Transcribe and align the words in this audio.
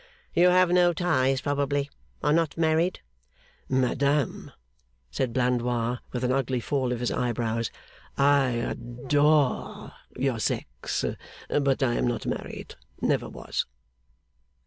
'You 0.33 0.47
have 0.49 0.71
no 0.71 0.93
ties, 0.93 1.41
probably. 1.41 1.87
Are 2.23 2.33
not 2.33 2.57
married?' 2.57 3.01
'Madam,' 3.69 4.51
said 5.11 5.29
Mr 5.29 5.33
Blandois, 5.33 5.99
with 6.11 6.23
an 6.23 6.31
ugly 6.31 6.59
fall 6.59 6.91
of 6.91 7.01
his 7.01 7.11
eyebrows, 7.11 7.69
'I 8.17 8.47
adore 8.79 9.91
your 10.17 10.39
sex, 10.39 11.05
but 11.49 11.83
I 11.83 11.93
am 11.93 12.07
not 12.07 12.25
married 12.25 12.73
never 12.99 13.29
was. 13.29 13.67